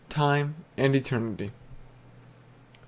[0.09, 1.51] TIME AND ETERNITY.
[1.53, 2.77] I.